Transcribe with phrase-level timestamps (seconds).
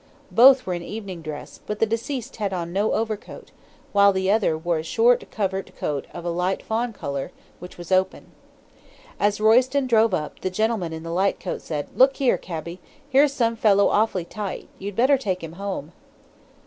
[0.31, 3.51] Both were in evening dress, but the deceased had on no overcoat,
[3.91, 7.91] while the other wore a short covert coat of a light fawn colour, which was
[7.91, 8.31] open.
[9.19, 12.79] As Royston drove up, the gentleman in the light coat said, 'Look here, cabby,
[13.11, 15.91] here's some fellow awfully tight, you'd better take him home!'